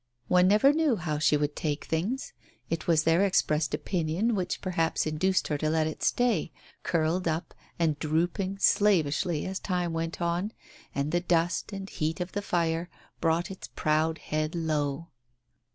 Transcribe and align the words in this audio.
One 0.27 0.47
never 0.47 0.73
knew 0.73 0.95
how 0.95 1.19
she 1.19 1.37
would 1.37 1.55
take 1.55 1.85
things. 1.85 2.33
It 2.71 2.87
was 2.87 3.03
their 3.03 3.23
expressed 3.23 3.75
opinion 3.75 4.33
which 4.33 4.59
perhaps 4.59 5.05
induced 5.05 5.47
her 5.49 5.59
to 5.59 5.69
let 5.69 5.85
it 5.85 6.01
stay, 6.01 6.51
curled 6.81 7.27
up 7.27 7.53
and 7.77 7.99
drooping 7.99 8.57
slavishly 8.57 9.45
as 9.45 9.59
time 9.59 9.93
went 9.93 10.19
on, 10.19 10.53
and 10.95 11.11
the 11.11 11.21
dust 11.21 11.71
and 11.71 11.87
heat 11.87 12.19
of 12.19 12.31
the 12.31 12.41
fire 12.41 12.89
brought 13.19 13.51
its 13.51 13.69
proud 13.75 14.17
head 14.17 14.55
low. 14.55 15.09